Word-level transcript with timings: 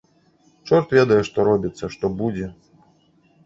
Чорт 0.69 0.95
ведае 0.97 1.21
што 1.29 1.47
робіцца, 1.49 1.93
што 1.99 2.05
будзе. 2.25 2.51